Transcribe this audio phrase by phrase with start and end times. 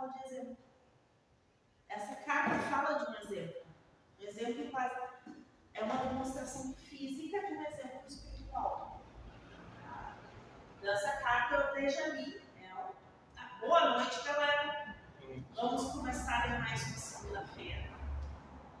[0.00, 0.56] fala de exemplo.
[1.88, 3.62] Essa carta fala de um exemplo.
[4.18, 4.94] Um exemplo quase
[5.74, 9.02] é uma demonstração física de um exemplo espiritual.
[10.80, 12.42] Dessa carta eu vejo ali.
[12.62, 14.96] É uma boa noite, galera.
[15.54, 17.90] Vamos começar mais uma segunda-feira.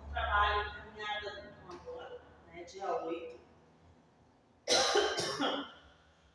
[0.08, 3.40] Um trabalho caminhada com agora, né, dia 8.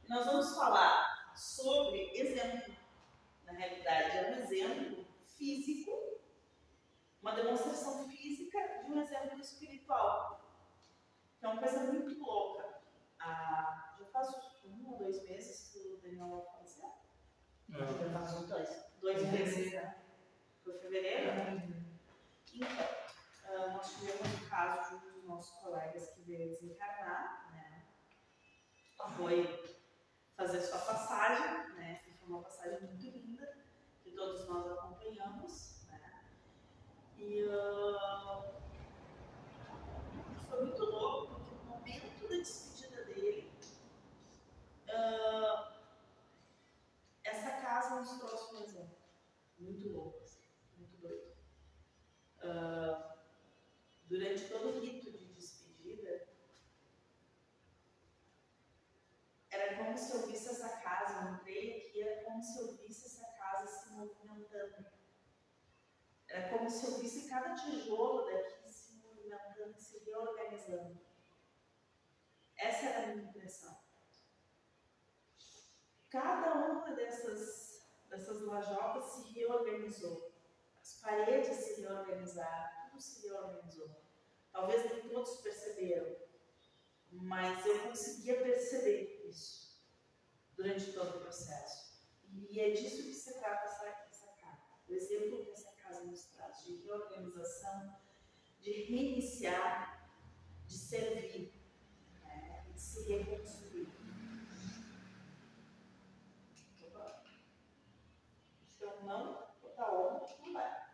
[0.08, 2.75] Nós vamos falar sobre exemplo.
[3.56, 6.20] Na realidade, é um exemplo físico,
[7.22, 10.42] uma demonstração física de um exemplo espiritual.
[11.40, 12.82] Que é uma coisa muito louca.
[13.18, 14.28] Ah, já faz
[14.66, 16.92] um ou dois meses que o Daniel faleceu?
[17.72, 17.78] É.
[17.78, 18.86] Já faz uns dois.
[19.00, 20.04] Dois meses, né?
[20.62, 21.30] Foi fevereiro?
[22.54, 22.88] Então,
[23.46, 27.86] ah, nós tivemos um caso de um dos nossos colegas que veio desencarnar, né?
[29.16, 29.76] Foi
[30.36, 32.02] fazer sua passagem, né?
[32.26, 33.25] Foi uma passagem muito linda,
[34.16, 36.24] todos nós acompanhamos, né?
[37.18, 38.54] E ah,
[40.50, 43.52] foi muito louco, porque no momento da despedida dele,
[44.90, 45.74] ah,
[47.24, 48.98] essa casa nos trouxe um exemplo
[49.60, 50.48] muito louco, assim,
[50.78, 51.36] muito doido.
[52.42, 53.18] Ah,
[54.06, 56.28] durante todo o rito de despedida,
[59.50, 63.08] era como se eu visse essa casa, eu entrei aqui, era como se eu visse
[63.08, 64.86] essa casa se movimentando.
[66.28, 71.00] Era como se eu visse cada tijolo daqui se movimentando, se reorganizando.
[72.58, 73.78] Essa era a minha impressão.
[76.10, 80.34] Cada uma dessas, dessas lajotas se reorganizou.
[80.80, 83.90] As paredes se reorganizaram, tudo se reorganizou.
[84.52, 86.16] Talvez nem todos perceberam,
[87.26, 89.84] mas eu conseguia perceber isso
[90.56, 92.06] durante todo o processo.
[92.32, 94.64] E é disso que se trata essa, essa carta.
[94.88, 97.98] O exemplo que essa casa nos traz de reorganização,
[98.60, 100.08] de reiniciar,
[100.68, 101.52] de servir,
[102.24, 102.64] né?
[102.72, 103.88] de se reconstruir.
[106.84, 107.24] Opa.
[108.70, 110.86] Se eu não botar on, não vai.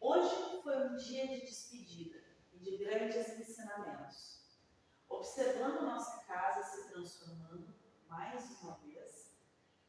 [0.00, 2.24] Hoje foi um dia de despedida
[2.54, 4.42] e de grandes ensinamentos.
[5.12, 7.72] Observando nossa casa se transformando
[8.08, 9.30] mais uma vez,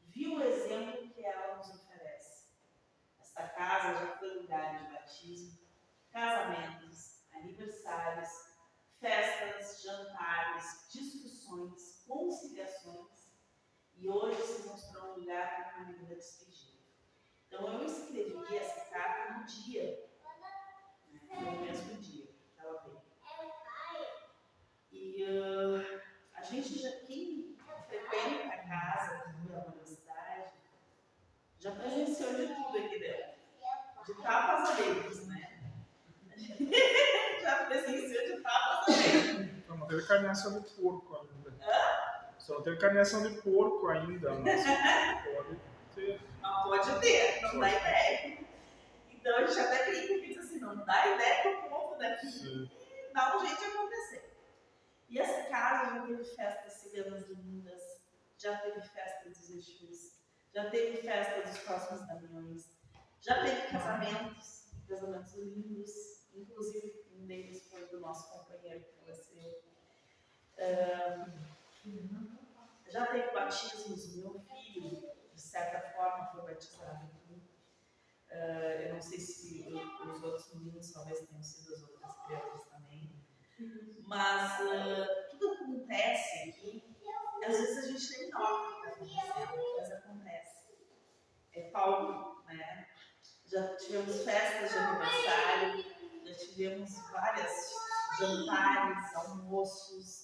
[0.02, 2.50] vi o exemplo que ela nos oferece.
[3.18, 5.58] Esta casa já foi lugar de batismo,
[6.12, 8.30] casamentos, aniversários,
[9.00, 13.32] festas, jantares, discussões, conciliações
[13.96, 16.84] e hoje se mostrou um lugar para uma linda despedida.
[17.48, 20.06] Então eu escrevi essa carta no dia,
[21.28, 23.04] né, no mesmo dia que ela veio.
[24.94, 26.00] E uh,
[26.34, 27.58] a gente já, quem
[27.88, 30.52] frequenta a casa aqui na universidade,
[31.58, 33.34] já presenciou de tudo aqui dentro.
[34.06, 35.72] De tapas a beijos, né?
[37.42, 39.64] já presenciou de tapas a beijos.
[39.66, 41.54] Só não teve carneação de porco ainda.
[42.38, 44.64] Só não teve carneação de porco ainda, mas
[45.24, 45.60] pode
[45.94, 46.20] ter.
[46.40, 48.38] Mas pode ter, não dá ideia.
[49.10, 52.70] Então a gente até brinca que diz assim, não dá ideia pro povo daqui Sim.
[53.12, 54.36] dá um jeito de acontecer.
[55.08, 57.82] E essa casa já teve festas ciganas lindas,
[58.38, 60.20] já teve festa dos Exus,
[60.52, 62.70] já teve festa dos próximos caminhões,
[63.20, 65.90] já teve casamentos, casamentos lindos,
[66.34, 69.73] inclusive um deles foi do nosso companheiro que faleceu.
[72.88, 75.02] Já teve batismos, meu filho,
[75.34, 77.10] de certa forma, foi batizado.
[78.30, 78.34] Ah,
[78.82, 83.14] eu não sei se o- os outros meninos talvez tenham sido as outras crianças também.
[84.06, 86.94] Mas ah, tudo acontece aqui,
[87.46, 90.64] às vezes a gente nem nota acontecendo, mas acontece.
[91.52, 92.88] É Paulo, né?
[93.46, 95.84] Já tivemos festas de aniversário,
[96.24, 97.72] já tivemos várias
[98.18, 100.23] jantares, almoços,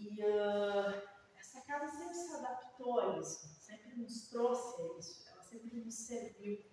[0.00, 1.02] E ah,
[1.36, 5.94] essa casa sempre se adaptou a isso, sempre nos trouxe a isso, ela sempre nos
[5.94, 6.64] serviu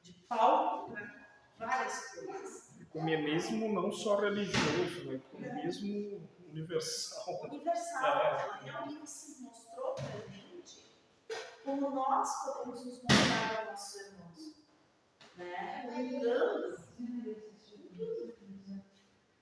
[0.00, 2.80] de palco para várias coisas.
[2.80, 5.16] Ecumenismo não só religioso, né?
[5.16, 7.42] Ecumenismo universal.
[7.44, 10.42] universal, ela realmente se mostrou presente
[11.64, 14.62] como nós podemos nos mostrar aos nossos irmãos.
[15.36, 15.90] Né?
[15.94, 16.76] Lembrando,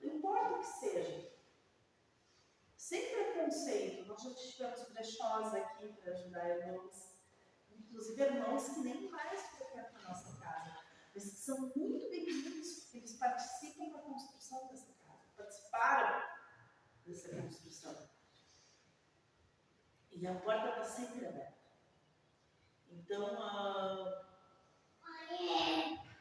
[0.01, 1.30] não importa o que seja.
[2.91, 7.15] Sem preconceito, nós já tivemos brechós aqui para ajudar irmãos,
[7.71, 10.77] inclusive irmãos que nem mais frequentam a nossa casa,
[11.15, 16.21] mas que são muito bem-vindos, porque eles participam da construção dessa casa, participaram
[17.05, 18.09] dessa construção.
[20.11, 21.61] E a porta está sempre aberta.
[22.89, 24.25] Então, ah,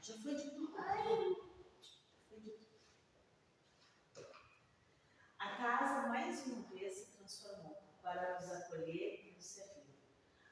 [0.00, 0.72] já foi de tudo.
[2.28, 2.70] Foi de tudo.
[5.40, 9.94] A casa, mais uma vez, se transformou para nos acolher e nos servir.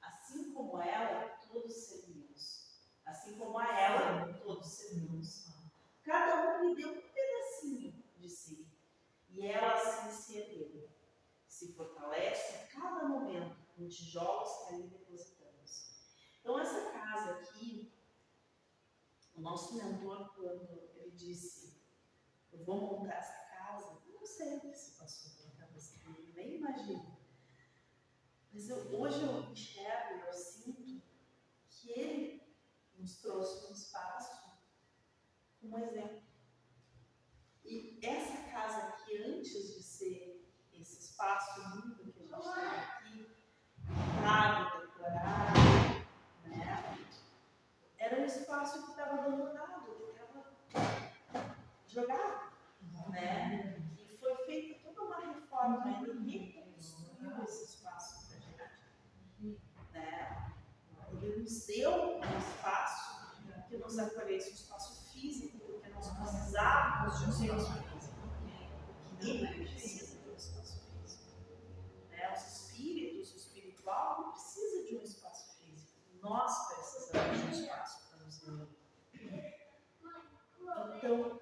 [0.02, 2.78] Assim como ela, todos servimos.
[3.06, 5.48] Assim como a ela, todos servimos.
[6.02, 8.68] Cada um lhe deu um pedacinho de si.
[9.30, 10.90] E ela assim se ergueu.
[11.46, 16.12] Se fortalece a cada momento com tijolos que ali depositamos.
[16.40, 17.90] Então, essa casa aqui,
[19.34, 21.80] o nosso mentor, quando ele disse:
[22.52, 23.47] Eu vou montar essa casa,
[24.38, 27.18] sei o que se passou pela cabeça dele, nem imagino.
[28.52, 31.02] Mas eu, hoje eu enxergo, eu sinto
[31.68, 32.56] que ele
[32.96, 34.48] nos trouxe um espaço
[35.60, 36.22] um exemplo.
[37.64, 43.36] E essa casa aqui, antes de ser esse espaço lindo que a gente tem aqui,
[43.86, 45.58] pintado, decorado,
[46.44, 47.08] né?
[47.98, 51.56] era um espaço que estava abandonado, que estava
[51.86, 52.52] jogado.
[53.10, 53.78] Né?
[53.98, 55.02] E foi feita toda
[55.68, 59.60] uma reforma, ele reconstruiu esse espaço para gente.
[59.92, 60.54] Né?
[61.22, 63.08] Ele nos deu um espaço
[63.68, 68.16] que nos acolhesse, um espaço físico, porque nós precisávamos de um espaço físico.
[69.20, 71.24] Ninguém precisa de um espaço físico.
[72.10, 72.34] Né?
[72.34, 75.92] Os espíritos, o espiritual, não precisa de um espaço físico.
[76.22, 78.78] Nós precisamos de um espaço para nos reunir.
[80.96, 81.38] Então,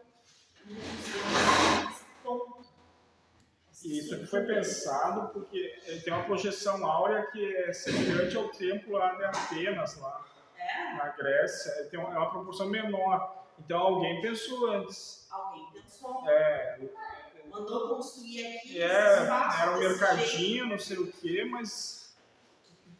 [4.27, 9.99] foi pensado porque tem uma projeção áurea que é semelhante ao templo lá de Atenas,
[9.99, 10.25] lá
[10.57, 10.95] é?
[10.95, 11.73] na Grécia.
[11.91, 13.45] Tem uma, é uma proporção menor.
[13.59, 15.27] Então alguém pensou antes.
[15.31, 16.29] Alguém pensou.
[16.29, 16.81] É,
[17.51, 18.83] Mandou construir aqui.
[18.83, 20.67] é, espaço era um mercadinho, jeito.
[20.67, 22.17] não sei o quê, mas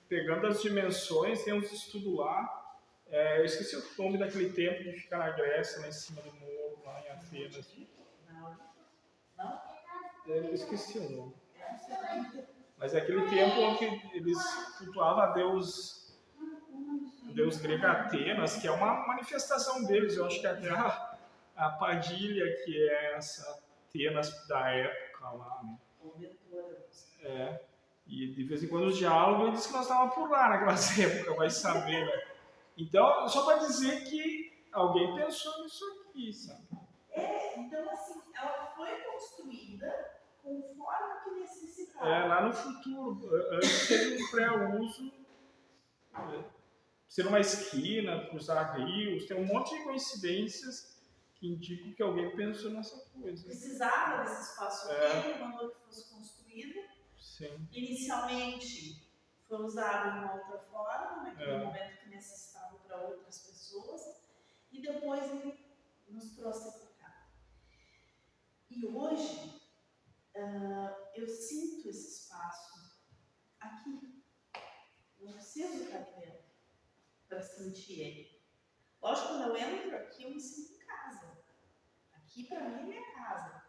[0.09, 2.63] pegando as dimensões, tem uns estudos lá.
[3.09, 6.33] É, eu esqueci o nome daquele templo que fica na Grécia, lá em cima do
[6.33, 7.67] morro, lá em Atenas.
[8.29, 8.59] Não.
[9.37, 9.66] Não?
[10.27, 11.35] Eu esqueci o nome.
[12.79, 14.39] Mas é aquele templo onde eles
[14.79, 16.19] cultuavam a Deus,
[17.35, 20.17] Deus grego Atenas, que é uma manifestação deles.
[20.17, 21.19] Eu acho que até a,
[21.57, 25.63] a Padilha, que é essa Atenas da época lá.
[25.65, 25.79] né?
[27.23, 27.61] É.
[28.07, 31.37] E de vez em quando os diálogos diz que nós estávamos por lá naquelas épocas,
[31.37, 32.23] vai saber, né?
[32.77, 36.67] Então, só para dizer que alguém pensou nisso aqui, sabe?
[37.11, 41.96] É, então assim, ela foi construída conforme o que necessitava.
[42.07, 45.13] É, lá no futuro, antes teve um pré-uso,
[46.15, 46.45] é,
[47.09, 50.97] ser uma esquina, cruzar rios, tem um monte de coincidências
[51.35, 53.45] que indicam que alguém pensou nessa coisa.
[53.45, 55.31] Precisava desse espaço É.
[55.31, 56.81] ele mandou que fosse construído.
[57.19, 57.69] Sim.
[57.73, 59.05] Inicialmente
[59.47, 61.65] foi usado de uma outra forma, naquele É.
[61.65, 64.01] momento que necessitava para outras pessoas,
[64.73, 65.59] e depois ele
[66.09, 67.29] nos trouxe para cá.
[68.71, 69.61] E hoje
[70.39, 73.01] ah, eu sinto esse espaço
[73.59, 74.23] aqui.
[75.21, 76.45] Não preciso estar aqui dentro
[77.29, 78.43] para sentir ele.
[79.01, 81.39] Lógico, quando eu entro aqui, eu me sinto em casa.
[82.13, 83.67] Aqui para mim é minha casa.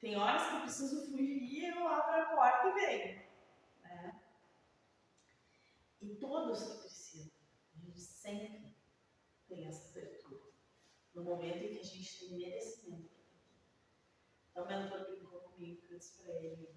[0.00, 3.28] Tem horas que eu preciso fugir e eu abro a porta e venho.
[3.82, 4.20] Né?
[6.00, 7.32] E todos que precisam,
[7.74, 8.76] a gente sempre
[9.48, 10.52] tem essa abertura.
[11.14, 13.07] No momento em que a gente tem merecimento.
[14.58, 16.68] Então, o mentor brincou comigo que eu disse para ele.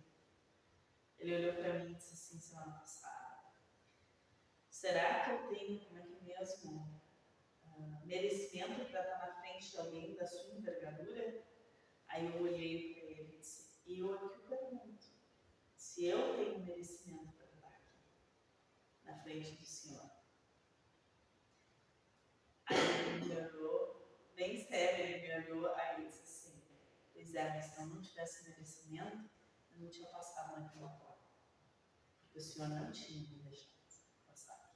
[1.17, 3.55] Ele olhou para mim e disse assim semana passada:
[4.69, 7.01] Será que eu tenho, como é que mesmo,
[7.65, 11.43] ah, merecimento para estar na frente de alguém da sua envergadura?
[12.07, 15.07] Aí eu olhei para ele e disse: Eu aqui pergunto,
[15.75, 17.97] se eu tenho merecimento para estar aqui,
[19.05, 20.11] na frente do Senhor.
[22.67, 26.20] Aí ele me olhou, bem sério, ele me olhou, aí disse
[27.31, 29.29] se eu não tivesse merecimento,
[29.73, 31.21] eu não tinha passado naquela porta.
[32.21, 33.71] Porque o Senhor não tinha me deixado
[34.27, 34.75] passar.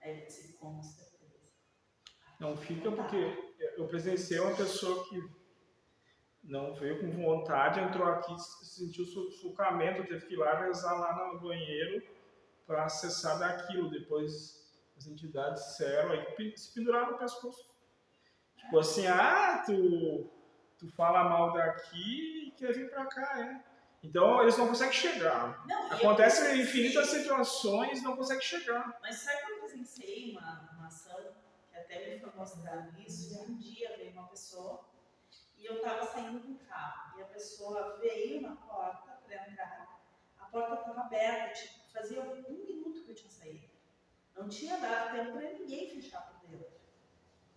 [0.00, 1.16] Aí ele disse: Com certeza.
[2.38, 5.36] Não fica porque eu presenciei uma pessoa que
[6.42, 11.40] não veio com vontade, entrou aqui, sentiu sufocamento, teve que ir lá rezar lá no
[11.40, 12.06] banheiro
[12.66, 13.90] para acessar daquilo.
[13.90, 14.64] Depois
[14.96, 17.68] as entidades disseram, aí se penduraram no pescoço.
[18.56, 20.30] Tipo assim, ah, tu,
[20.78, 23.64] tu fala mal daqui e quer vir para cá, é.
[24.02, 25.66] Então eles não conseguem chegar.
[25.66, 28.98] Não, e eu Acontecem presenciei- infinitas situações não conseguem chegar.
[29.00, 31.16] Mas sabe que eu presenciei uma, uma ação
[31.70, 33.42] que até me foi mostrado isso?
[33.42, 34.84] Um dia veio uma pessoa
[35.58, 40.00] e eu estava saindo do carro e a pessoa veio na porta para entrar.
[40.38, 43.02] A porta estava aberta, tipo, fazia um minuto
[45.10, 46.76] tempo para ninguém fechar por dentro.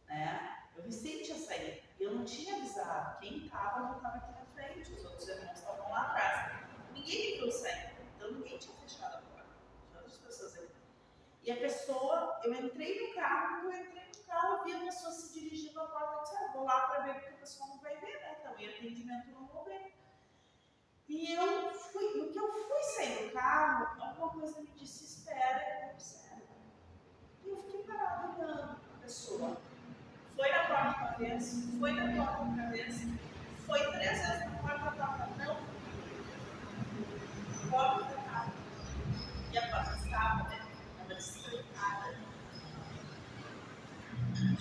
[0.07, 0.57] Né?
[0.75, 1.88] Eu recente tinha saído.
[1.99, 3.19] Eu não tinha avisado.
[3.19, 6.65] Quem estava não estava aqui na frente, os outros irmãos estavam lá atrás.
[6.93, 7.97] Ninguém me viu sair.
[8.15, 9.49] Então ninguém tinha fechado a porta.
[10.07, 10.69] Tinha pessoas ali.
[11.43, 14.79] E a pessoa, eu entrei no carro, quando eu entrei no carro, eu vi a
[14.79, 17.69] pessoa se dirigindo à porta e disse, ah, vou lá para ver porque a pessoa
[17.69, 18.37] não vai ver, né?
[18.39, 19.93] Então, em atendimento não vou ver.
[21.07, 25.87] E eu fui, no que eu fui sair do carro, alguma coisa me disse, espera,
[25.87, 26.47] eu observo.
[27.43, 29.57] E eu fiquei parada olhando a pessoa.
[30.39, 33.05] Foi na uma vez, foi na outra vez,
[33.65, 35.55] foi três vezes na porta, a porta não.
[37.69, 38.53] Porta do carro.
[39.51, 40.65] E a porta estava, né?
[40.91, 42.15] Estava destrancada.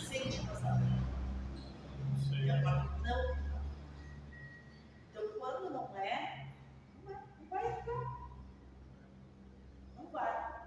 [0.01, 0.83] Sem te passar.
[2.33, 3.39] E a porta não.
[5.11, 6.49] Então, quando não é,
[7.05, 8.31] não é, não vai entrar.
[9.97, 10.59] Não vai.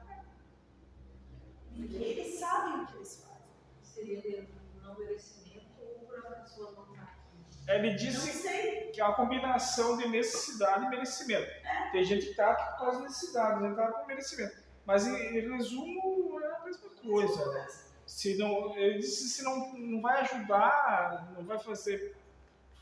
[1.75, 3.41] Porque eles sabem o que eles fazem.
[3.81, 7.59] Seria dentro do não merecimento ou por a pessoa não estar aqui?
[7.75, 11.49] Ele Não disse que é uma combinação de necessidade e merecimento.
[11.91, 14.57] Tem gente que está aqui por causa de necessidade, gente está por merecimento.
[14.85, 17.51] Mas em, em resumo é a mesma coisa.
[17.53, 17.67] Né?
[18.05, 22.15] Se não, ele disse se não, não vai ajudar, não vai fazer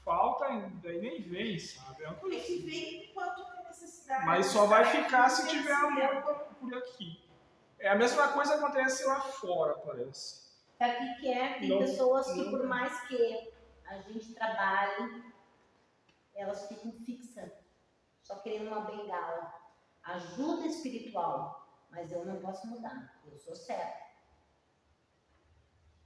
[0.04, 0.46] falta,
[0.82, 2.04] daí nem vem, sabe?
[2.04, 4.26] É uma coisa que ver quanto tem necessidade.
[4.26, 7.22] Mas só vai ficar se tiver amor por- aqui.
[7.80, 10.40] É a mesma coisa que acontece lá fora, parece.
[10.80, 11.60] Que que é?
[11.60, 13.52] Tem Não- pessoas que, não- por mais que
[13.90, 15.24] a gente trabalhe,
[16.36, 17.52] elas ficam fixas,
[18.22, 19.54] só querendo uma bengala.
[20.04, 23.20] Ajuda espiritual, mas eu não posso mudar.
[23.26, 24.10] Eu sou certa.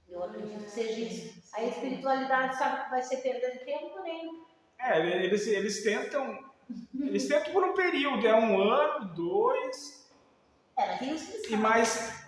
[0.08, 1.54] Eu acredito que seja isso.
[1.54, 4.44] A espiritualidade sabe que vai ser perdendo tempo, nem.
[4.78, 6.52] É, eles, eles tentam.
[6.98, 10.10] Eles tentam por um período, é um ano, dois,
[10.98, 12.24] tem os que e mais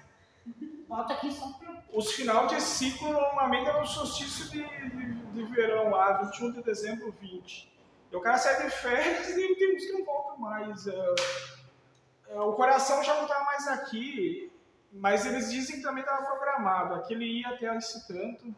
[0.89, 1.83] Bota aqui só pra.
[1.93, 6.63] os final de ciclo normalmente é no solstício de, de, de verão lá, 21 de
[6.63, 7.71] dezembro, 20.
[8.11, 10.87] E o cara sai de férias e tem uns que não voltam mais.
[10.87, 11.15] é,
[12.29, 14.51] é, o coração já não está mais aqui,
[14.93, 16.95] mas eles dizem que também estava programado.
[16.95, 18.55] Aqui ele ia até esse tanto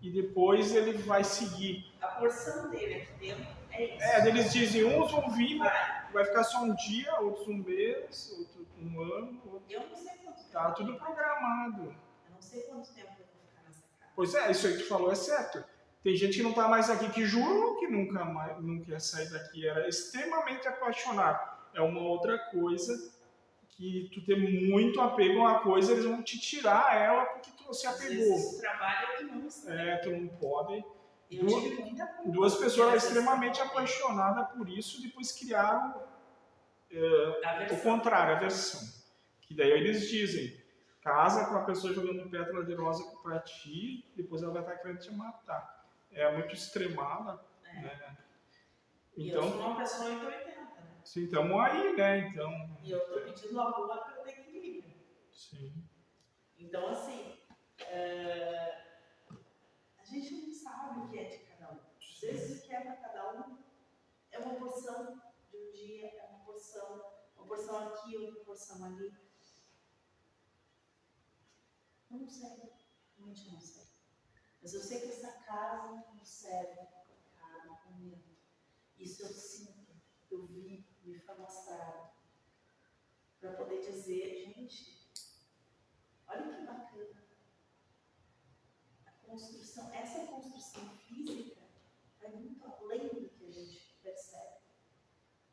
[0.00, 1.92] e depois ele vai seguir.
[2.00, 4.02] A porção dele aqui dentro é isso.
[4.02, 6.06] É, eles dizem, uns vão vir, Vai.
[6.12, 9.62] vai ficar só um dia, outros um mês, outro um ano, outro...
[9.70, 10.50] Eu não sei quanto tempo.
[10.52, 11.82] tá tudo programado.
[11.84, 14.12] Eu não sei quanto tempo eu vou ficar nessa casa.
[14.16, 15.64] Pois é, isso aí que tu falou é certo.
[16.02, 19.30] Tem gente que não tá mais aqui que jurou que nunca mais não quer sair
[19.30, 21.52] daqui, era extremamente apaixonado.
[21.74, 23.12] É uma outra coisa
[23.76, 27.72] que tu tem muito apego a uma coisa, eles vão te tirar ela porque tu
[27.72, 28.58] se apegou.
[28.60, 29.74] trabalho é que não está.
[29.74, 30.84] É, tu não pode.
[31.30, 32.30] Eu duas- tive muita culpa.
[32.30, 36.02] Duas pessoas extremamente apaixonadas por isso, depois criaram
[37.44, 38.80] a o contrário, a versão.
[39.40, 40.60] Que daí eles dizem,
[41.00, 44.98] casa com a pessoa jogando pétala de rosa pra ti, depois ela vai estar querendo
[44.98, 45.81] te matar.
[46.12, 47.80] É muito extremada, É.
[47.80, 48.18] né?
[49.16, 51.00] E eu Então, sou uma pessoa 880, né?
[51.04, 52.18] sim, estamos aí, né?
[52.28, 54.94] Então, E eu tô pedindo amor pelo equilíbrio.
[55.32, 55.88] sim.
[56.58, 57.38] Então, assim,
[57.80, 58.84] é,
[59.98, 61.78] a gente não sabe o que é de cada um.
[61.98, 63.58] Às vezes o que é para cada um
[64.30, 69.12] é uma porção de um dia, é uma porção, uma porção aqui, outra porção ali.
[72.10, 72.48] Eu não sei,
[73.16, 73.81] realmente não sei.
[74.62, 78.36] Mas eu sei que essa casa nos serve para cada momento.
[78.96, 79.92] Isso eu sinto,
[80.30, 82.12] eu vi, me foi mostrado.
[83.40, 85.02] Para poder dizer, gente,
[86.32, 87.22] Olha que bacana.
[89.04, 91.60] A construção, essa construção física
[92.18, 94.62] vai muito além do que a gente percebe.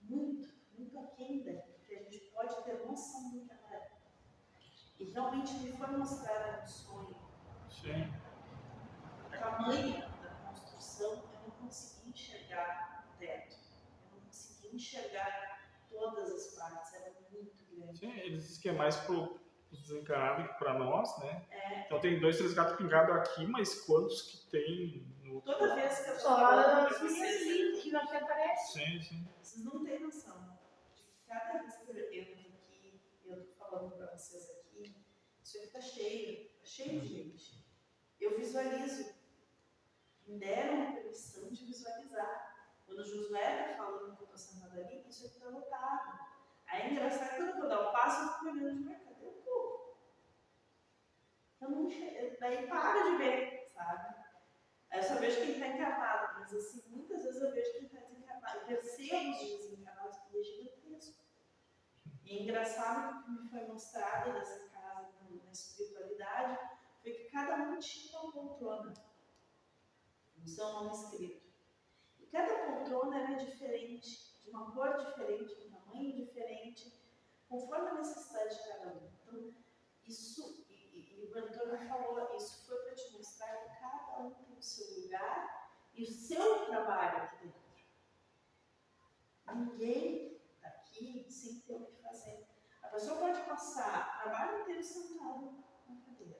[0.02, 3.92] Muito, muito aquém do que a gente pode ter noção do que é.
[5.00, 7.16] E realmente me foi mostrado no sonho
[7.70, 8.29] Sim.
[9.60, 13.58] Tamanho da construção, eu não consegui enxergar o teto.
[14.12, 18.00] Eu não consegui enxergar todas as partes, era muito grande.
[18.00, 19.40] Sim, eles dizem que é mais pro
[19.72, 21.46] os desencarados que pra nós, né?
[21.52, 25.42] É, Então tem dois, três gatos pingados aqui, mas quantos que tem no...
[25.42, 29.00] toda vez que eu minhas vocês, lindas que não te aparecem.
[29.00, 29.28] Sim, sim.
[29.40, 30.58] Vocês não têm noção
[31.28, 34.96] cada vez que eu entro aqui, eu tô falando para vocês aqui,
[35.44, 37.64] isso aqui tá cheio, tá cheio de gente.
[38.20, 39.19] Eu visualizo.
[40.38, 42.68] Deram a permissão de visualizar.
[42.86, 46.20] Quando o Josué tá falando que eu tô sentada ali, isso aqui tá lotado.
[46.68, 49.16] Aí é engraçado que quando eu vou dar o passo, eu fico olhando de mercado.
[49.16, 49.98] Cadê o povo?
[51.62, 51.90] Eu não.
[52.40, 54.16] Daí para de ver, sabe?
[54.92, 58.00] Aí eu só vejo quem está encarnado, mas assim, muitas vezes eu vejo quem está
[58.00, 58.60] desencarnado.
[58.60, 61.24] Eu percebo os desencarnados que é gigantesco.
[62.24, 66.80] E é engraçado que me foi mostrado dessa casa na espiritualidade
[67.32, 68.94] cada um tinha uma poltrona,
[70.42, 71.48] no seu nome escrito.
[72.20, 76.94] E cada poltrona era diferente, de uma cor diferente, de um tamanho diferente,
[77.48, 79.10] conforme a necessidade de cada um.
[79.22, 79.54] Então,
[80.06, 84.32] isso, e, e, e o Antônio falou, isso foi para te mostrar que cada um
[84.32, 87.70] tem o seu lugar e o seu trabalho aqui dentro.
[89.56, 92.48] Ninguém está aqui sem ter o que fazer.
[92.84, 96.40] A pessoa pode passar o trabalho inteiro sentado na cadeira.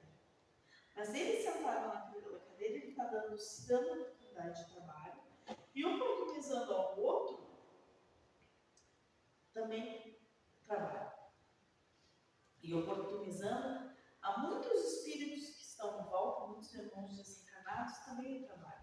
[0.94, 5.20] Mas ele sentado na cadeira, ele está dando, se dando oportunidade de trabalho
[5.74, 7.50] e oportunizando ao outro
[9.52, 10.18] também
[10.66, 11.10] trabalho.
[12.62, 13.90] E oportunizando
[14.22, 18.80] a muitos espíritos que estão em volta, muitos irmãos desencarnados, também o trabalho.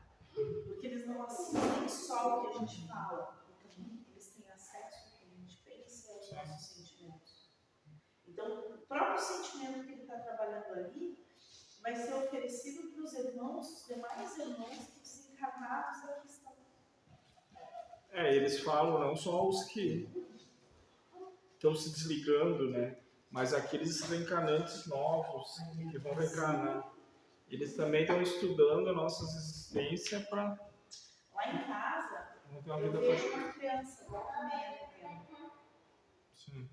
[0.65, 5.19] Porque eles não assistem só o que a gente fala, também eles têm acesso ao
[5.19, 7.51] que a gente pensa aos nossos sentimentos.
[8.25, 11.26] Então, o próprio sentimento que ele está trabalhando ali
[11.81, 16.53] vai ser oferecido para os irmãos, os demais irmãos que desencarnados aqui estão.
[18.12, 20.10] É, eles falam não só os que
[21.53, 22.98] estão se desligando, né?
[23.29, 25.57] Mas aqueles reencarnantes novos
[25.91, 26.91] que vão reencarnar.
[27.50, 30.57] Eles também estão estudando a nossa existência para
[31.34, 32.27] Lá em casa,
[32.65, 34.88] eu vejo uma criança, igual a minha.
[36.36, 36.69] Sim.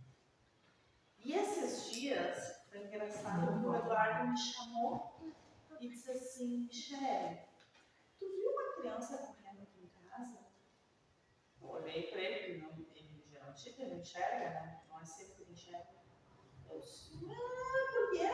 [1.23, 5.14] E esses dias, foi engraçado, o Eduardo me chamou
[5.80, 7.38] e disse assim, Michele,
[8.18, 10.40] tu viu uma criança correndo aqui em casa?
[11.62, 14.82] Eu olhei para ele, não, ele geralmente ele não enxerga, né?
[14.88, 15.86] Não é sempre que ele enxerga.
[16.68, 18.26] Eu disse, ah, por quê?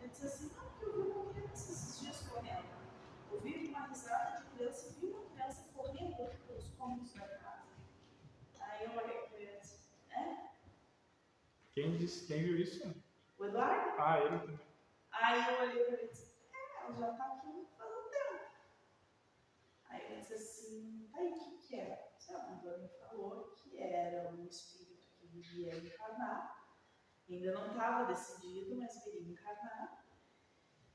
[0.00, 2.66] Ele disse assim, não, porque eu vi uma criança esses dias correndo.
[3.30, 7.68] Eu vi uma risada de criança, vi uma criança correndo pelos cômodos da casa.
[8.58, 9.78] Aí eu olhei para ele e disse,
[10.10, 10.50] é?
[11.72, 12.26] Quem disse?
[12.26, 13.05] Quem viu isso?
[13.38, 13.94] O Eduardo?
[13.98, 14.60] Ah, ele também.
[15.12, 18.44] Aí eu olhei para ele e disse, é, ela já está aqui faz um tempo.
[19.88, 22.12] Aí ele disse assim, tá aí, o que que é?
[22.28, 26.66] O Antônio falou que era um espírito que viria encarnar,
[27.28, 30.04] ainda não estava decidido, mas viria encarnar,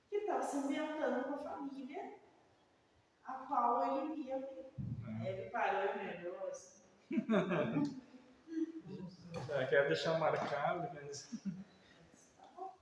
[0.10, 2.19] que estava se ambientando com a família
[3.23, 4.73] a qual ele ia vir.
[5.06, 6.82] Aí ele parou e me olhou assim,
[9.47, 11.30] Já quer deixar marcado, mas...
[12.38, 12.73] Tá bom.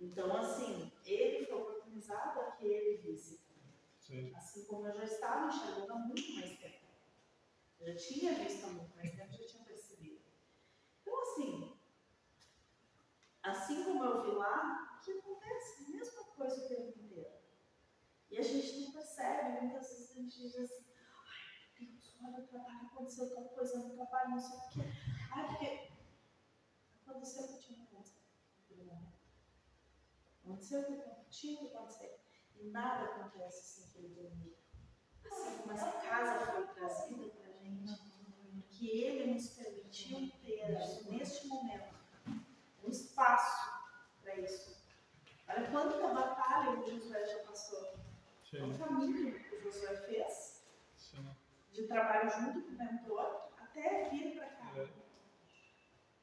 [0.00, 3.40] Então, assim, ele foi oportunizado a que ele visse.
[3.98, 4.32] Sim.
[4.34, 6.86] Assim como eu já estava enxergando há muito mais tempo.
[7.80, 10.22] Eu já tinha visto há muito mais tempo, já tinha percebido.
[11.02, 11.78] Então, assim,
[13.42, 15.84] assim como eu vi lá, o que acontece?
[15.84, 17.38] A mesma coisa o tempo inteiro.
[18.30, 22.44] E a gente não percebe, muitas vezes a gente diz assim, ai meu Deus, olha
[22.44, 24.80] o trabalho, aconteceu tal coisa no trabalho, não sei o quê.
[25.32, 25.88] Ai, porque
[27.06, 28.20] aconteceu o que tinha que acontecer.
[28.58, 29.18] naquele momento.
[30.48, 32.18] Aconteceu o que tinha que acontecer.
[32.56, 34.56] E nada acontece sem que ele dormir.
[35.30, 38.00] Assim como essa casa foi trazida para a gente,
[38.70, 41.94] que ele nos permitiu ter neste momento
[42.82, 44.82] um espaço para isso.
[45.46, 47.98] Olha quanta batalha o Josué já passou.
[48.48, 48.60] Sim.
[48.60, 51.28] Quanta mídia que o Josué fez Sim.
[51.72, 54.72] de trabalho junto com o mentor até vir para cá.
[54.78, 54.88] É.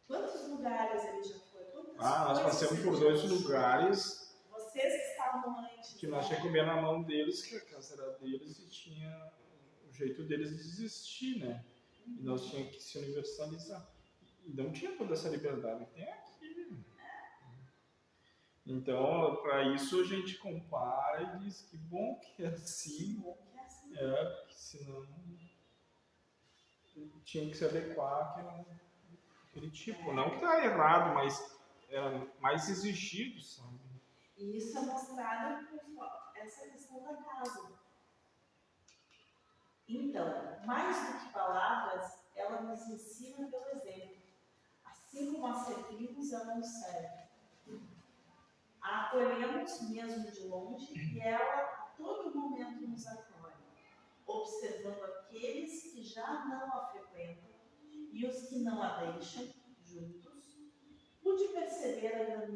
[0.07, 1.44] Quantos lugares ele já
[1.97, 5.93] Ah, nós passamos por dois lugares Vocês que estavam antes.
[5.93, 6.35] que nós né?
[6.35, 9.31] tínhamos que comer na mão deles, que a casa era deles e tinha
[9.89, 11.63] o jeito deles de desistir, né?
[12.05, 13.87] E nós tínhamos que se universalizar.
[14.43, 16.67] E não tinha toda essa liberdade que tem aqui.
[16.69, 16.77] né?
[18.67, 23.57] Então, para isso a gente compara e diz que bom que é assim, Bom que
[23.57, 23.97] é assim.
[23.97, 25.05] é, porque senão
[27.23, 28.65] tinha que se adequar àquela-
[29.49, 30.13] àquele tipo.
[30.13, 31.55] Não que tá errado, mas
[31.95, 33.79] era mais exigido, sabe?
[34.37, 35.79] E isso é mostrado por
[36.35, 37.71] essa questão da casa.
[39.87, 44.17] Então, mais do que palavras, ela nos ensina pelo exemplo.
[44.83, 47.25] Assim como a servimos, ela nos serve.
[48.81, 53.55] A acolhemos mesmo de longe e ela a todo momento nos acolhe,
[54.27, 57.49] observando aqueles que já não a frequentam
[58.11, 59.47] e os que não a deixam
[59.81, 60.55] juntos,
[61.23, 61.47] pude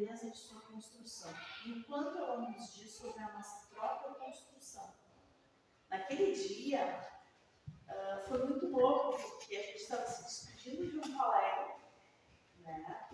[0.06, 1.34] de sua construção
[1.66, 4.94] e o quanto ela nos diz sobre a nossa própria construção.
[5.90, 7.06] Naquele dia,
[7.88, 11.76] ah, foi muito louco, porque a gente estava se despedindo de um colega,
[12.60, 13.10] né?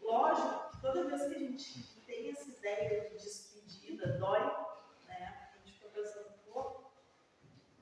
[0.00, 4.40] Lógico toda vez que a gente tem essa ideia de despedida, dói,
[5.06, 5.50] né?
[5.54, 6.90] A gente fica pensando, pô,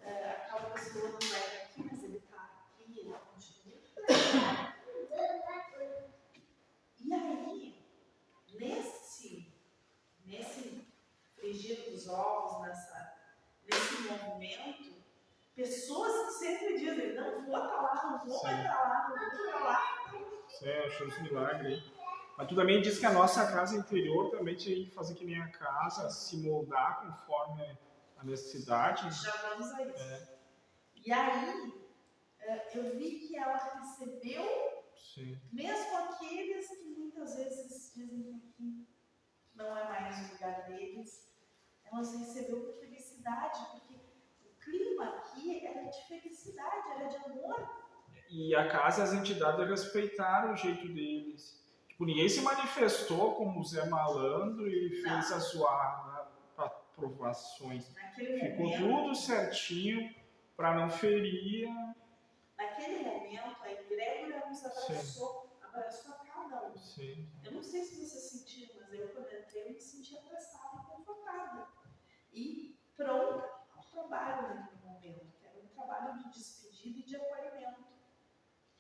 [0.03, 1.19] é, aquela pessoa
[11.55, 13.15] surgindo dos ovos nessa,
[13.65, 14.95] nesse movimento,
[15.55, 19.47] pessoas que sempre dizem, não vou estar lá, não vou mais estar lá, não vou
[19.47, 19.81] estar lá.
[20.63, 21.83] É, achou esse milagre.
[22.37, 25.41] Mas tu também diz que a nossa casa interior também tinha que fazer que nem
[25.41, 27.79] a casa, se moldar conforme
[28.19, 29.09] a necessidade.
[29.23, 30.03] Já vamos a isso.
[30.03, 30.39] É.
[30.97, 31.73] E aí,
[32.41, 34.45] é, eu vi que ela recebeu,
[34.97, 35.39] Sim.
[35.53, 38.89] mesmo aqueles que muitas vezes dizem que aqui
[39.55, 41.34] não é mais o lugar deles,
[41.95, 43.95] elas recebeu com felicidade, porque
[44.45, 47.85] o clima aqui era de felicidade, era de amor.
[48.31, 51.63] E a casa, as entidades respeitaram o jeito deles.
[51.89, 57.95] Tipo, ninguém se manifestou como Zé Malandro e fez as suas aprovações.
[57.95, 60.15] Naquele Ficou momento, tudo certinho
[60.57, 61.69] para não ferir.
[62.57, 66.77] naquele momento, a egrégora nos abraçou, abraçou a cada um.
[66.77, 67.29] Sim.
[67.45, 70.87] Eu não sei se você sentiu, mas eu quando entrei eu me senti abraçada e
[70.87, 71.69] confortada.
[72.35, 77.81] E pronta ao trabalho naquele momento, era um trabalho de despedida e de acolhimento.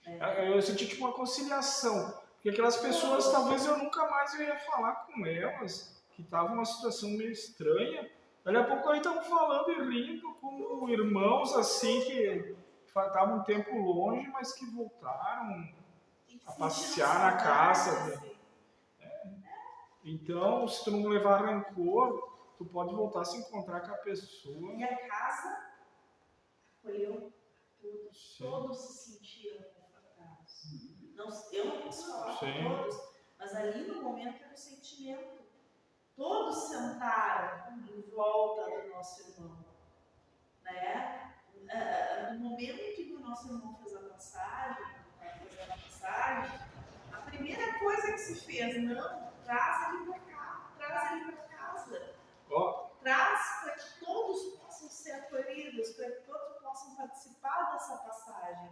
[0.07, 0.55] né?
[0.55, 2.23] Eu senti tipo uma conciliação.
[2.35, 7.09] Porque aquelas pessoas, talvez eu nunca mais ia falar com elas, que estavam numa situação
[7.11, 8.11] meio estranha.
[8.45, 12.55] Daqui a pouco aí estavam falando e rindo como irmãos assim que
[12.87, 15.67] estavam um tempo longe, mas que voltaram.
[16.47, 18.14] A passear na casa, né?
[18.17, 18.35] assim.
[20.05, 22.34] Então, se tu não levar rancor,
[22.64, 24.72] tu pode voltar a se encontrar com a pessoa.
[24.74, 25.72] E a casa
[26.79, 27.33] acolheu
[27.81, 28.44] todos, Sim.
[28.44, 30.64] todos se sentiram confortados.
[31.14, 32.64] Não, eu não posso falar Sim.
[32.64, 32.96] todos,
[33.38, 35.44] mas ali no momento era o sentimento.
[36.16, 39.64] Todos sentaram em volta do nosso irmão.
[40.62, 41.35] Né?
[41.70, 44.85] Ah, No momento que o nosso irmão fez a passagem,
[45.18, 46.61] fez a passagem,
[47.12, 51.44] a primeira coisa que se fez, não, traz ele para cá, traz ele para
[52.55, 58.71] Ó, traz para que todos possam ser acolhidos, para que todos possam participar dessa passagem.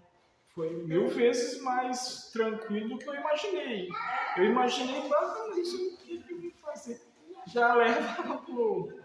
[0.54, 3.88] foi mil vezes mais tranquilo do que eu imaginei.
[4.36, 7.00] Eu imaginei, mas isso o que eu vou fazer?
[7.46, 9.00] Já leva pro,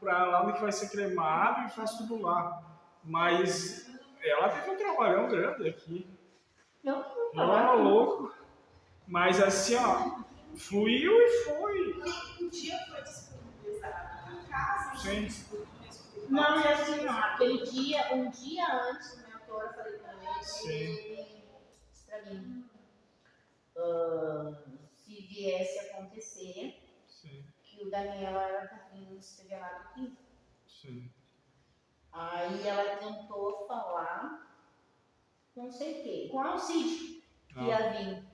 [0.00, 2.62] pra lá onde que vai ser cremado e faz tudo lá.
[3.04, 3.88] Mas
[4.22, 6.06] ela teve um trabalhão grande aqui.
[6.82, 7.04] Eu
[7.34, 8.34] Ela era louco.
[9.06, 10.22] Mas assim, ó,
[10.56, 12.02] fluiu e foi.
[12.40, 12.78] Um dia
[15.02, 15.28] Sim.
[16.28, 20.44] Não, e assim, ó, aquele dia, um dia antes do mentor, eu falei pra ele,
[20.44, 21.44] Sim.
[22.06, 22.70] pra mim,
[23.76, 24.62] ah,
[24.94, 30.16] se viesse acontecer, Sim, que o Daniel era pra vir se revelado aqui.
[30.68, 31.10] sim.
[32.12, 34.46] Aí ela tentou falar,
[35.56, 38.24] não sei o quê, com a Alcide, que Ah, ia vir.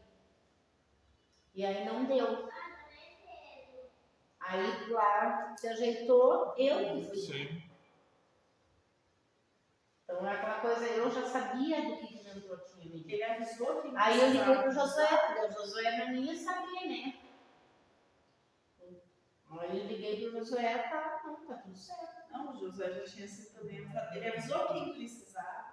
[1.54, 2.48] E aí não deu.
[4.48, 7.16] Aí lá se ajeitou, eu que fui.
[7.16, 7.62] sim.
[10.04, 13.04] Então é aquela coisa, eu já sabia do que o mentor tinha me.
[13.12, 14.88] Ele avisou que Aí eu liguei pro precisava.
[14.88, 17.14] Josué, porque o Josué não ia saber, né?
[19.50, 22.30] Aí eu liguei pro Josué, tá, não, tá tudo certo.
[22.30, 24.16] Não, o José já tinha sido também avisado.
[24.16, 25.66] Ele avisou quem precisava.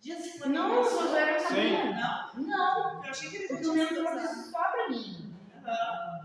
[0.00, 1.84] Dias Não, o Josué não sabia.
[1.94, 5.34] Não, Não, eu achei que ele o tinha disse só pra mim.
[5.66, 6.17] Aham.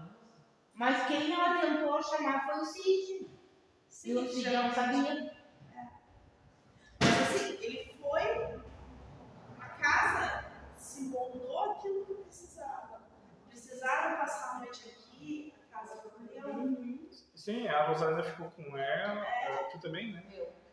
[0.74, 3.30] Mas quem ela tentou chamar foi o Cid.
[3.88, 5.34] Sim, E o Cid já- não sabia.
[7.00, 8.60] Mas assim, ele foi,
[9.60, 10.46] a casa
[10.78, 13.02] se moldou aquilo que precisava.
[13.48, 17.10] Precisaram passar a noite aqui, a casa acolheu.
[17.36, 20.24] Sim, a Rosalina ficou com ela, eh, tu também, né?
[20.32, 20.64] Eu.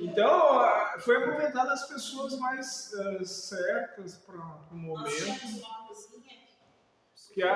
[0.00, 5.12] Então, foi aproveitado as pessoas mais ah, certas para o momento.
[7.32, 7.54] Que Que a-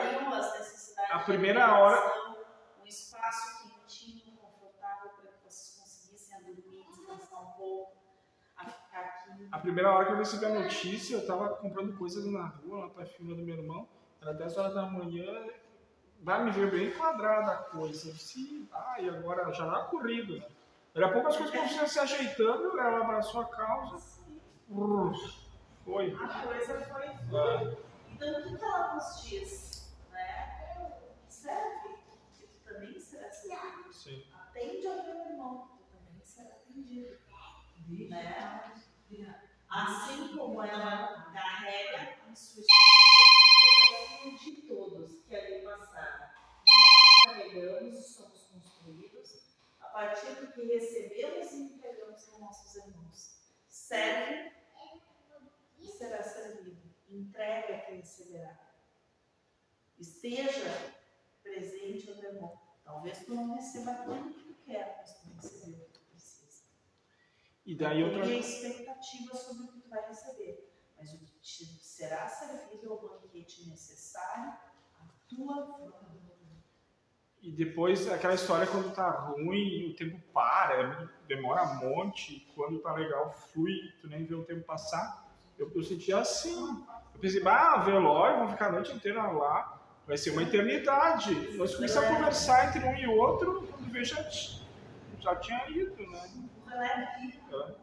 [1.11, 2.37] a primeira alimentação,
[2.83, 7.97] Um espaço quentinho, confortável para que vocês conseguissem a dormir, descansar um pouco,
[8.57, 9.49] a ficar aqui.
[9.51, 12.89] A primeira hora que eu recebi a notícia, eu tava comprando coisas na rua, lá
[12.91, 13.89] pra firma do meu irmão,
[14.23, 15.47] era 10 horas da manhã,
[16.23, 18.09] vai me ver bem quadrada a coisa.
[18.09, 20.39] Eu disse, ah, e agora já dá corrido.
[20.39, 20.47] né?
[20.95, 24.23] Daqui a pouco as coisas começaram se ajeitando, ela abraçou a causa,
[24.69, 25.13] brrr,
[25.85, 26.15] foi.
[26.15, 27.77] A coisa foi Ah,
[28.17, 29.95] Então, o que que ela nos diz?
[30.11, 31.05] Né?
[31.29, 31.99] Serve,
[32.33, 33.93] que tu também será servido.
[33.93, 34.27] sim.
[34.33, 37.19] Atende ao teu irmão, que tu também será atendido.
[38.09, 38.73] Né?
[39.69, 46.31] Assim como ela carrega em sua estrutura de todos que ali passaram.
[46.67, 53.37] Nós carregamos e somos construídos a partir do que recebemos e entregamos aos nossos irmãos.
[53.69, 54.53] Serve
[55.79, 56.87] e será servido.
[57.09, 57.87] Entrega
[58.37, 58.59] receberá.
[59.99, 60.95] Esteja
[61.43, 62.61] presente ao teu irmão.
[62.85, 66.65] Talvez tu não receba aquilo que tu quer, mas tu recebeu o que tu precisa.
[67.65, 70.73] E daí outra Cria expectativa sobre o que tu vai receber.
[70.97, 74.57] Mas o que te será servido é o banquete necessário
[74.99, 76.07] à tua vida.
[77.43, 82.81] E depois aquela história quando tá ruim, o tempo para, é demora um monte, quando
[82.81, 85.25] tá legal, flui, tu nem vê o tempo passar.
[85.59, 86.85] Eu, eu sentia assim.
[87.17, 91.35] Eu pensei, ah, velório, vamos ficar a noite inteira lá, vai ser uma eternidade.
[91.57, 94.23] Nós começamos a conversar entre um e outro, quando vê já,
[95.21, 96.31] já tinha ido, né?
[96.69, 97.75] Releve É.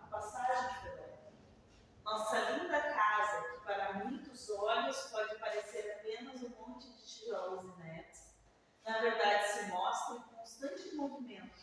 [0.00, 1.12] a passagem de releve.
[2.04, 8.32] Nossa linda casa, que para muitos olhos pode parecer apenas um monte de tijolos inertes,
[8.86, 11.58] na verdade se mostra em constante movimento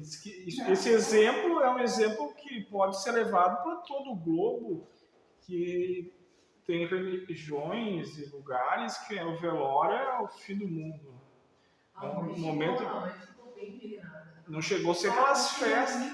[0.00, 4.86] esse exemplo é um exemplo que pode ser levado para todo o globo,
[5.42, 6.12] que
[6.64, 11.20] tem religiões e lugares que o velório é o fim do mundo.
[11.94, 14.00] A Um mãe momento- mãe ficou bem.
[14.48, 16.12] Não chegou a ser aquelas Ela festas.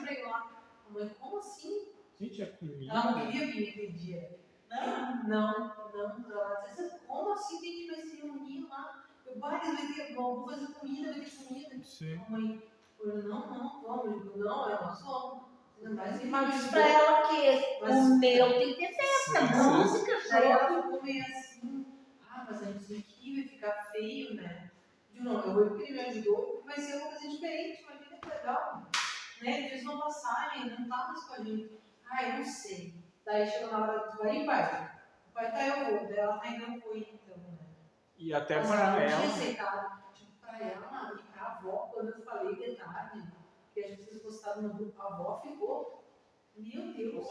[0.91, 1.89] mãe, como assim?
[2.21, 2.93] Gente, é comida.
[2.93, 4.39] Ela não queria vir aquele dia.
[4.71, 9.05] Não, Não, não, ela disse, como assim que a gente vai se reunir lá?
[9.25, 11.83] Eu, pai, vai ter, vou fazer comida, vai ter comida.
[11.85, 12.21] Sim.
[13.01, 14.05] Eu, não, não, vamos.
[14.07, 15.49] Eu digo, não, é vamos.
[15.81, 16.71] Não vai ser Mas reunião.
[16.71, 20.51] pra ela que Mas- o meu tem que ter festa, música, Daí show.
[20.51, 21.87] ela ficou meio assim,
[22.29, 24.71] ah, mas a gente aqui vai ficar feio, né?
[25.15, 27.83] Eu digo, não, eu vou porque ele me ajudou, porque vai ser uma coisa diferente,
[27.83, 28.83] imagina que legal.
[29.41, 29.59] Né?
[29.59, 31.81] Ele fez uma passagem, não tá mais com a gente.
[32.11, 32.95] Ah, eu não sei.
[33.25, 34.91] Daí chegou na hora, tu vai pai?
[35.29, 36.09] O pai tá, eu vou.
[36.09, 37.59] Daí ela tá, ainda não foi, então, né?
[38.17, 39.27] E até Mas para ela não tinha ela.
[39.27, 40.03] aceitado.
[40.15, 42.65] Tipo, pra ela e pra avó, quando eu falei que
[44.57, 46.05] no grupo, a avó ficou,
[46.57, 47.27] meu Deus.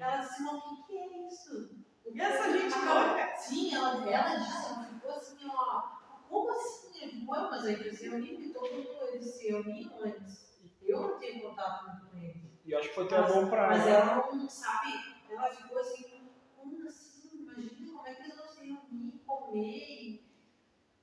[0.00, 1.70] Ela disse, não, o que, que é isso?
[2.12, 3.36] E essa gente Ela- louca?
[3.36, 5.82] Sim, ela, ela disse, ela ficou assim, ó,
[6.28, 7.26] como assim?
[7.28, 10.46] "Ué, mas aí eles se reuniram, que todo mundo, eles se reuniam antes.
[10.82, 12.42] Eu não tenho contato muito com eles.
[12.64, 14.12] E acho que foi até bom para Mas ela.
[14.12, 14.92] ela não sabe,
[15.30, 17.38] ela ficou assim, como assim?
[17.42, 20.24] Imagina como é que eles vão se reunir, comer, e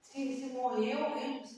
[0.02, 1.53] se, se morrer alguém, mas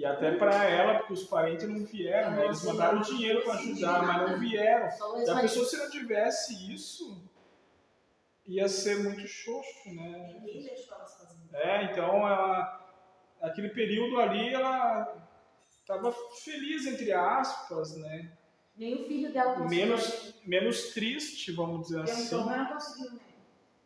[0.00, 2.46] E até para ela, porque os parentes não vieram, né?
[2.46, 4.88] Eles mandaram dinheiro para ajudar, mas não vieram.
[5.18, 7.22] E a pessoa, se não tivesse isso,
[8.46, 10.38] ia ser muito xoxo, né?
[10.40, 11.50] Ninguém deixou ela sozinha.
[11.52, 12.90] É, então ela,
[13.42, 15.28] aquele período ali, ela
[15.68, 16.10] estava
[16.42, 18.32] feliz, entre aspas, né?
[18.74, 19.86] Nem o filho dela conseguiu.
[19.86, 22.42] Menos, menos triste, vamos dizer assim.
[22.42, 23.20] Mas não conseguiu, né?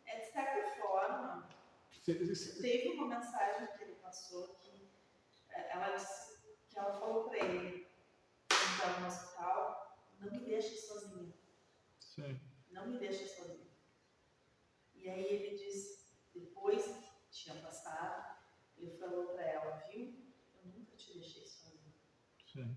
[0.07, 1.48] É de certa forma,
[2.05, 4.54] teve uma mensagem que ele passou
[5.75, 7.87] ela disse, que ela falou pra ele,
[8.49, 11.35] quando estava no hospital, não me deixe sozinha,
[12.01, 12.41] Sim.
[12.71, 13.73] não me deixe sozinha.
[14.95, 18.39] E aí ele disse, depois que tinha passado,
[18.77, 21.95] ele falou pra ela, viu, eu nunca te deixei sozinha,
[22.47, 22.77] Sim.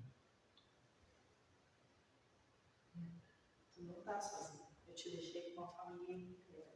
[3.74, 6.76] tu não tá sozinha, eu te deixei com uma família inteira.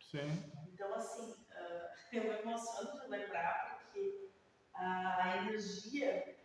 [0.00, 0.52] Sim.
[0.72, 3.79] Então, assim, ah, eu me emociono de lembrar
[4.80, 6.36] a energia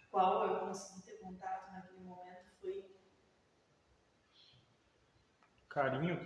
[0.00, 2.92] a qual eu consegui ter contato naquele momento foi
[5.68, 6.20] Carinho,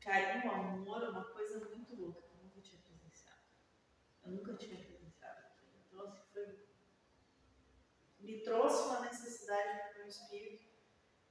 [0.00, 3.42] carinho, amor, uma coisa muito louca que eu nunca tinha presenciado.
[4.24, 5.72] Eu nunca tinha presenciado aquilo.
[5.86, 6.66] Então, assim, foi...
[8.20, 10.72] me trouxe uma necessidade para o meu espírito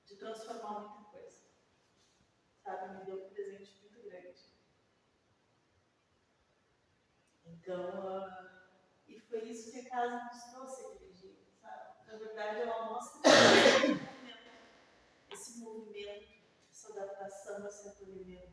[0.05, 1.41] de transformar muita coisa.
[2.63, 2.99] Sabe?
[2.99, 4.53] Me deu um presente muito grande.
[7.63, 8.67] Então, ah,
[9.07, 10.83] e foi isso que a casa nos trouxe
[11.61, 12.07] sabe?
[12.07, 14.49] Na verdade, ela mostra esse movimento,
[15.31, 16.27] esse movimento,
[16.69, 18.51] essa adaptação, esse acolhimento.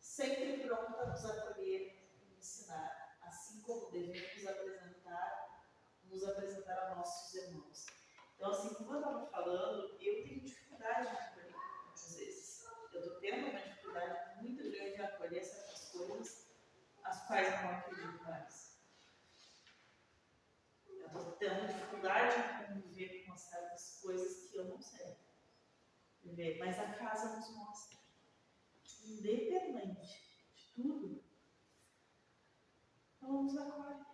[0.00, 5.68] Sempre pronta a nos acolher e ensinar, assim como devemos apresentar,
[6.04, 7.84] nos apresentar a nossos irmãos.
[8.36, 12.64] Então, assim, como eu estava falando, eu tenho dificuldade de acolher, muitas vezes.
[12.90, 16.44] Eu estou tendo uma dificuldade muito grande de acolher certas coisas
[17.42, 18.78] eu não acredito mais.
[20.88, 25.16] Eu estou tendo dificuldade em conviver com certas coisas que eu não sei
[26.22, 27.98] viver, mas a casa nos mostra
[28.82, 31.22] que, independente de tudo,
[33.22, 34.04] ela nos acolhe.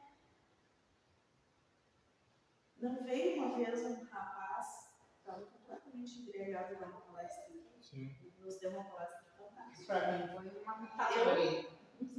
[2.78, 7.44] Não veio uma vez um rapaz, estava completamente embriagado lá na palestra
[7.80, 8.16] Sim.
[8.22, 9.86] e nos deu uma palestra fantástica.
[9.86, 11.40] Pra mim foi uma metáfora.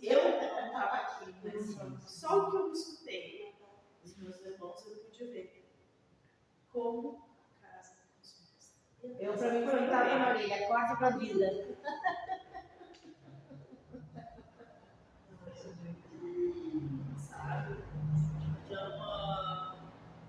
[0.01, 0.39] Eu não
[2.07, 3.55] só o que eu escutei
[4.01, 5.61] dos meus irmãos eu podia ver
[6.71, 7.23] como
[7.61, 9.19] a casa funciona.
[9.19, 11.77] Eu, para mim, foi estava na orelha, corta para a vida.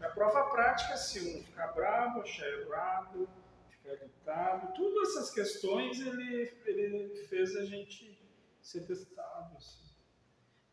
[0.00, 3.28] Na prova prática, se um ficar bravo, achar errado,
[3.70, 8.20] ficar irritado, todas essas questões ele, ele fez a gente
[8.60, 9.56] ser testado.
[9.56, 9.91] Assim.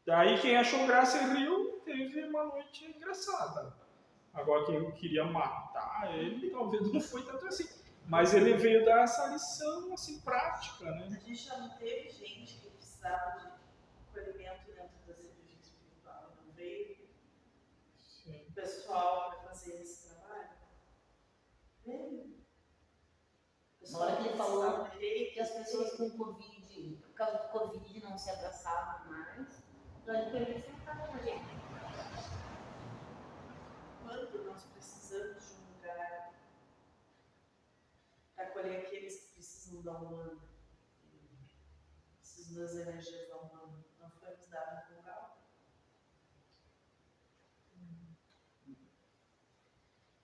[0.09, 3.71] Daí quem achou graça e riu teve uma noite engraçada.
[4.33, 7.69] Agora quem queria matar ele talvez não foi tanto assim.
[8.07, 11.05] Mas ele veio dar essa lição assim prática, né?
[11.05, 13.47] A gente já não teve gente que precisava de
[14.09, 16.33] acolhimento dentro da cirurgia espiritual.
[16.43, 17.07] Não veio
[17.95, 18.47] Sim.
[18.49, 20.49] o pessoal para fazer esse trabalho?
[21.85, 22.39] Veio.
[23.91, 28.17] Na hora que ele falou que as pessoas com Covid, por causa do Covid, não
[28.17, 29.58] se abraçavam mais.
[34.01, 36.33] Quando nós precisamos de um lugar
[38.33, 40.39] para acolher aqueles que precisam da Umbanda,
[42.17, 45.37] precisam das energias da Umbanda, não foi nos dado um lugar?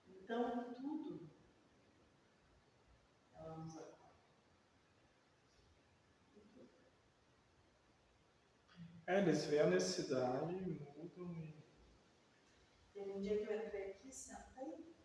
[0.08, 1.30] Então, tudo
[3.36, 3.96] ela nos acolhe.
[9.08, 10.52] É, eles veem a necessidade,
[10.96, 11.56] mudam e
[12.92, 14.96] Teve um dia que eu entrei aqui, sentei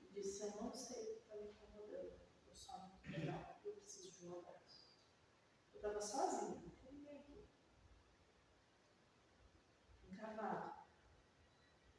[0.00, 2.20] e disse, eu não sei o que está me incomodando.
[2.46, 4.98] Eu só não legal, eu preciso de um abraço.
[5.72, 7.48] Eu estava sozinha, não tinha ninguém aqui.
[10.04, 10.88] Encravado.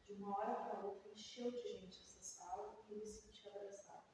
[0.05, 4.09] De uma hora para outra, encheu de gente essa sala e eu me senti abraçada.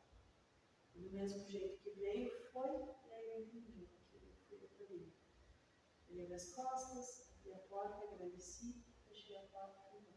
[0.93, 5.11] E do mesmo jeito que veio, foi, e aí eu entendi que eu fui acolhida.
[6.15, 10.15] Olhei minhas costas, abri a porta, agradeci, fechei a porta e fui.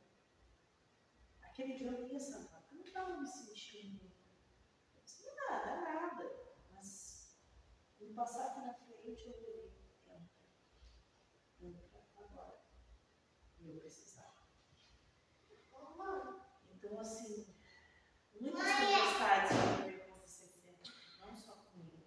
[1.43, 4.05] Aquele dia eu ia sentar, eu não estava me sentindo.
[4.95, 6.55] Eu disse, nada, nada.
[6.71, 7.37] Mas
[7.99, 9.75] me passar aqui na frente, eu falei,
[10.07, 10.31] entra.
[11.61, 12.65] Entra agora.
[13.59, 14.47] E eu precisava.
[16.71, 17.57] Então, assim,
[18.41, 22.07] muitas tempestades vão ver com você dentro, não só comigo.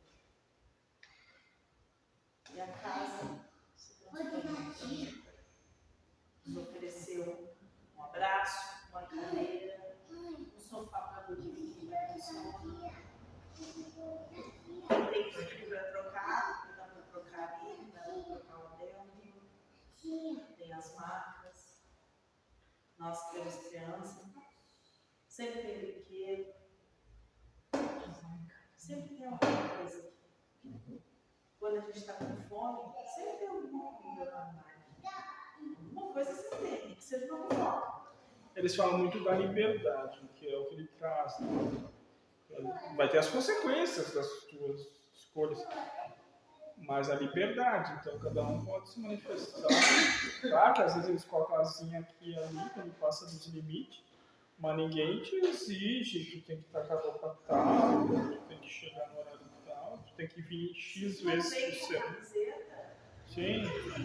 [2.54, 4.62] E a casa se transformou.
[6.46, 7.58] Nos ofereceu
[8.42, 12.92] abraço, uma cadeira, um sofá para dormir, um sono.
[15.12, 19.48] Tem filho para trocar, dá para trocar ali, dá para trocar lá dentro.
[20.58, 21.84] Tem as marcas.
[22.98, 24.32] Nós que temos criança.
[25.28, 26.54] Sempre tem brinquedo.
[28.76, 30.14] Sempre tem alguma coisa.
[31.60, 34.82] Quando a gente está com fome, sempre tem alguma comida no armário.
[35.86, 38.01] Alguma coisa sempre tem, que seja uma pipoca.
[38.56, 41.40] Eles falam muito da liberdade, que é o que ele traz.
[41.40, 41.90] né?
[42.96, 45.66] Vai ter as consequências das suas escolhas,
[46.78, 49.68] mas a liberdade, então cada um pode se manifestar.
[50.42, 54.04] Claro que às vezes eles colocam a asinha aqui e ali, quando passa dos limites,
[54.60, 58.70] mas ninguém te exige que tem que estar com a roupa tal, tu tem que
[58.70, 62.18] chegar no horário tal, tu tem que vir X vezes por semana.
[63.28, 64.04] Sim, e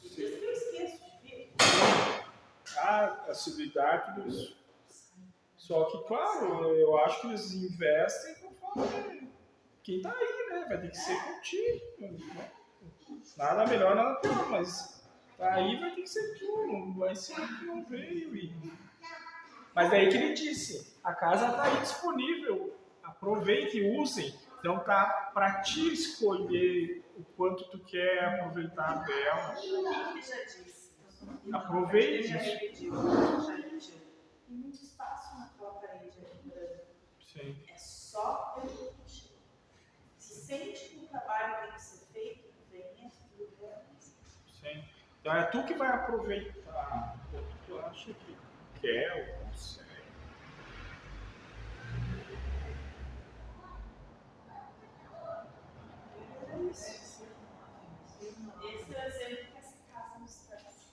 [0.00, 1.52] diz que eu esqueço de vir.
[2.78, 4.56] A assiduidade, tudo isso.
[5.56, 9.28] Só que, claro, eu acho que eles investem conforme
[9.82, 10.66] quem tá aí, né?
[10.68, 11.80] Vai ter que ser contigo.
[12.00, 12.50] né?
[13.36, 15.04] Nada melhor, nada pior, mas
[15.36, 18.34] tá aí vai ter que ser tu, não vai ser que não veio.
[18.36, 18.72] E...
[19.74, 24.34] Mas daí que ele disse, a casa tá aí disponível, aproveitem, usem.
[24.58, 29.54] Então tá para ti escolher o quanto tu quer aproveitar dela.
[29.54, 30.77] Já disse.
[31.52, 32.28] Aproveite.
[32.28, 32.92] Já repetiu.
[34.46, 36.86] Tem muito espaço naquela parede aqui branca.
[37.20, 37.62] Sim.
[37.68, 39.34] É só pelo contigo.
[40.18, 43.82] Se sente que o trabalho tem que ser feito, venha, tudo é.
[43.98, 44.84] Sim.
[45.20, 48.36] Então é tu que vai aproveitar o que tu acha que
[48.80, 49.88] quer ou consegue.
[56.50, 57.26] É isso.
[58.62, 60.88] Esse é o exemplo que essa casa nos traz.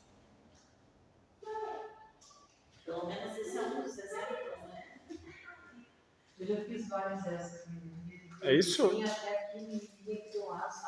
[2.96, 5.02] Pelo menos esse é um dos exemplos, né?
[6.40, 7.68] Eu já fiz várias dessas.
[8.42, 8.88] É isso?
[8.88, 10.22] Vim até aqui, me
[10.54, 10.84] aço.